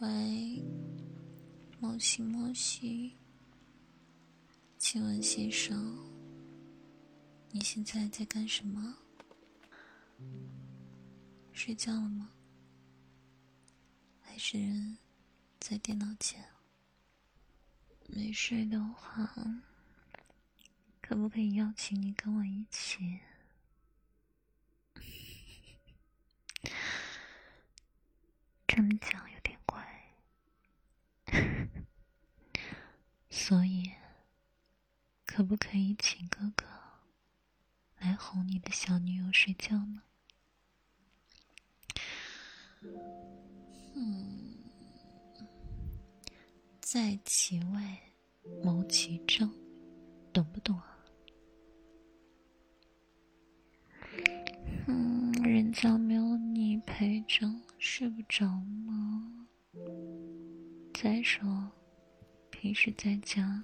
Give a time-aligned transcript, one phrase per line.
[0.00, 0.62] 喂，
[1.80, 3.16] 莫西莫西，
[4.76, 5.96] 请问先生，
[7.50, 8.94] 你现在在干什么？
[11.54, 12.30] 睡觉了吗？
[14.20, 14.58] 还是
[15.58, 16.44] 在电脑前？
[18.08, 19.32] 没睡的话，
[21.00, 23.18] 可不可以邀请你跟我一起？
[28.68, 30.12] 这么讲有点怪，
[33.38, 33.92] 所以
[35.26, 36.64] 可不可以请哥哥
[37.98, 40.02] 来哄你的小女友睡觉呢？
[43.94, 44.56] 嗯，
[46.80, 47.98] 在其位
[48.64, 49.52] 谋其政，
[50.32, 50.98] 懂不懂啊？
[54.88, 57.46] 嗯，人家没有你陪着，
[57.78, 59.46] 睡不着吗？
[60.94, 61.70] 再说，
[62.58, 63.62] 平时在家，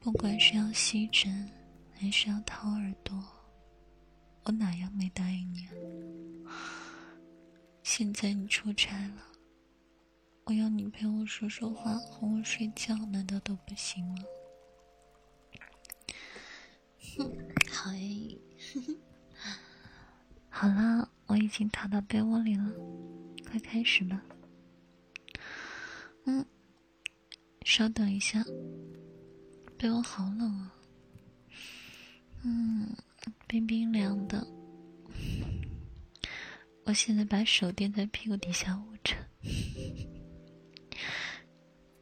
[0.00, 1.48] 不管是要吸枕，
[1.94, 3.16] 还是要掏耳朵，
[4.42, 5.64] 我哪样没答应你
[6.44, 6.52] 啊？
[7.84, 9.22] 现在你出差了，
[10.44, 14.16] 我要你陪我说说话，哄我睡觉，难道都不行吗？
[17.16, 17.32] 哼，
[17.72, 18.38] 好诶。
[20.50, 22.70] 好了，我已经躺到被窝里了，
[23.48, 24.22] 快开始吧。
[26.26, 26.44] 嗯，
[27.64, 28.44] 稍等一下，
[29.78, 30.74] 被窝好冷啊。
[32.42, 32.96] 嗯，
[33.46, 34.46] 冰冰凉的。
[36.84, 39.14] 我现在把手垫在屁股底下捂着。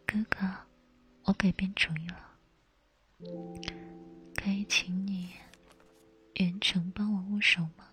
[0.06, 0.38] 哥哥，
[1.24, 2.16] 我改变主意了，
[4.34, 5.28] 可以请你
[6.36, 7.89] 远程帮我握手吗？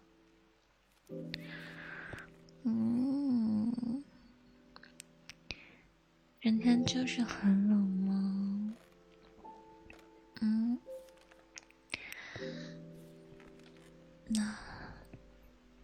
[6.47, 8.73] 人家就是很冷吗？
[10.39, 10.79] 嗯，
[14.27, 14.57] 那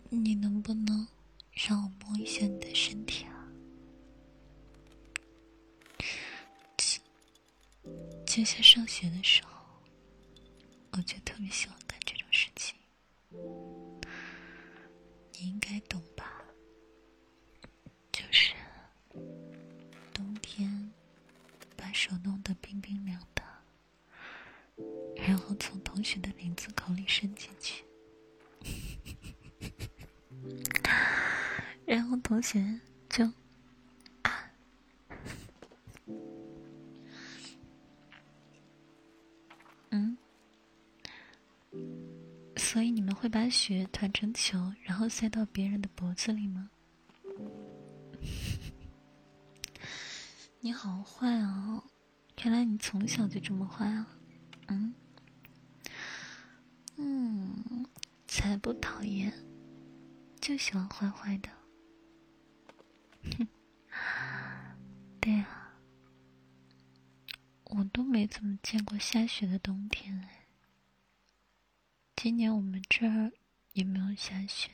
[0.09, 1.05] 你能不能
[1.51, 3.51] 让我摸一下你的身体啊？
[8.25, 9.51] 就像上学的时候，
[10.91, 12.73] 我就特别喜欢干这种事情。
[15.33, 16.01] 你应该懂
[22.03, 23.41] 手弄得冰冰凉的，
[25.15, 27.85] 然后从同学的林子口里伸进去，
[31.85, 33.31] 然后同学就，
[39.91, 40.17] 嗯。
[42.57, 46.69] 所以你们会把雪团成球，然后塞到别人的脖子里吗？
[50.59, 51.81] 你好坏哦！
[52.43, 54.05] 原来你从小就这么坏啊！
[54.67, 54.93] 嗯
[56.97, 57.85] 嗯，
[58.27, 59.31] 才不讨厌，
[60.41, 61.49] 就喜欢坏坏的。
[63.37, 63.47] 哼，
[65.21, 65.73] 对啊，
[67.63, 70.47] 我都没怎么见过下雪的冬天哎。
[72.17, 73.31] 今年我们这儿
[73.71, 74.69] 也没有下雪，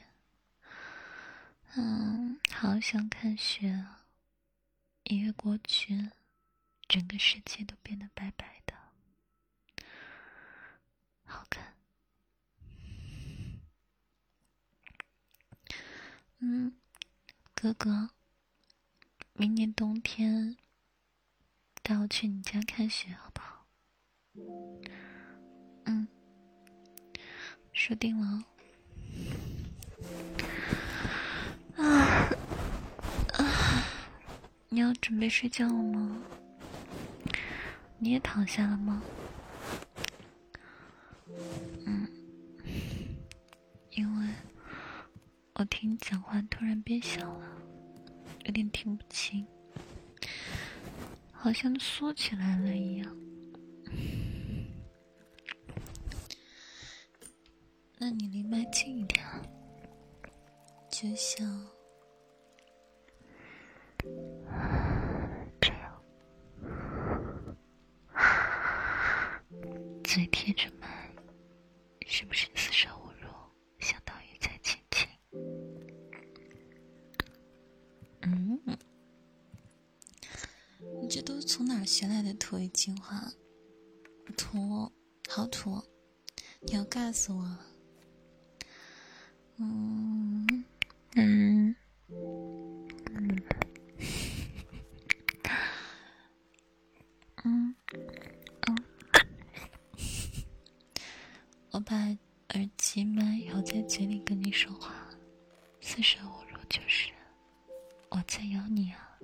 [1.75, 4.05] 嗯，好想看雪啊！
[5.03, 6.09] 一月过去，
[6.89, 8.73] 整个世界都变得白白的，
[11.23, 11.75] 好看。
[16.39, 16.73] 嗯，
[17.53, 18.09] 哥哥，
[19.33, 20.57] 明年冬天
[21.83, 23.67] 带我去你家看雪好不好？
[25.85, 26.07] 嗯。
[27.71, 28.43] 说定了。
[31.77, 32.29] 啊
[33.37, 33.85] 啊！
[34.69, 36.19] 你要准备睡觉了吗？
[37.99, 39.03] 你也躺下了吗？
[41.85, 42.07] 嗯，
[43.91, 44.27] 因为
[45.55, 47.61] 我听你讲话突然变小了，
[48.45, 49.45] 有点听不清，
[51.31, 53.15] 好像缩起来了一样。
[57.97, 59.25] 那你离麦近一点，
[60.89, 61.45] 就像
[72.19, 73.29] 是不是四舍五入
[73.79, 75.07] 相当于在亲亲
[78.23, 78.59] 嗯
[81.01, 83.31] 你这都从哪儿学来的土味情话
[84.35, 84.91] 土
[85.29, 85.81] 好土
[86.63, 87.57] 你要干死我？
[89.55, 90.65] 嗯
[91.15, 91.73] 嗯。
[93.15, 93.41] 嗯
[97.45, 97.75] 嗯。
[101.89, 101.95] 把
[102.49, 104.93] 耳机麦咬在嘴里跟你说话，
[105.81, 107.11] 四舍五入就是
[108.09, 109.19] 我在咬你啊。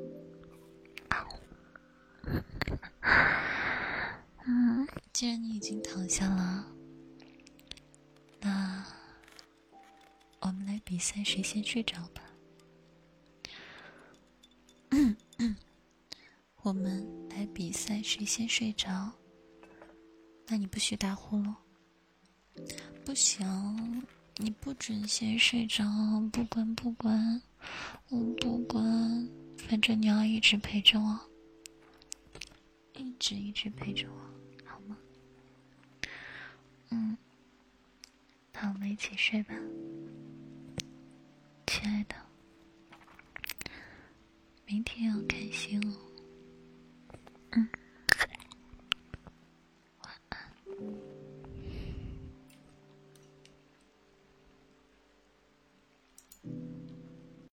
[4.48, 6.66] 嗯，既然你已经躺下了，
[8.40, 8.84] 那
[10.40, 12.24] 我们来比赛谁先睡着吧。
[16.64, 19.12] 我们来比赛谁先睡着。
[20.48, 21.54] 那你不许打呼噜，
[23.04, 24.04] 不行，
[24.38, 25.84] 你不准先睡着，
[26.32, 27.42] 不管不管，
[28.10, 31.20] 我不管，反正你要一直陪着我，
[32.94, 34.20] 一直一直陪着我，
[34.66, 34.98] 好吗？
[36.90, 37.18] 嗯，
[38.54, 39.54] 那我们一起睡吧，
[41.68, 42.16] 亲爱的，
[44.66, 45.96] 明天要开心哦。